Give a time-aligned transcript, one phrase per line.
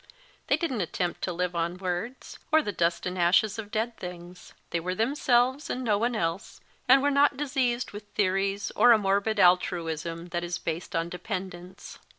[0.47, 3.97] They didn t attempt to live on words, or the dust and ashes of dead
[3.97, 4.55] things.
[4.71, 8.97] They were themselves and no one else, and were not diseased with theories or a
[8.97, 11.99] morbid altruism that is based on dependence.